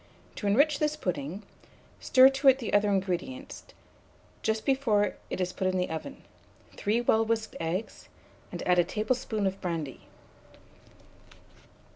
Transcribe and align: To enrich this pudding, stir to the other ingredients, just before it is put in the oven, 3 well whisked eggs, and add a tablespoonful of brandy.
To 0.37 0.47
enrich 0.47 0.79
this 0.79 0.95
pudding, 0.95 1.43
stir 1.99 2.29
to 2.29 2.51
the 2.53 2.73
other 2.73 2.89
ingredients, 2.89 3.65
just 4.41 4.65
before 4.65 5.13
it 5.29 5.39
is 5.39 5.53
put 5.53 5.67
in 5.67 5.77
the 5.77 5.91
oven, 5.91 6.23
3 6.75 7.01
well 7.01 7.23
whisked 7.23 7.55
eggs, 7.59 8.09
and 8.51 8.67
add 8.67 8.79
a 8.79 8.83
tablespoonful 8.83 9.45
of 9.45 9.61
brandy. 9.61 10.07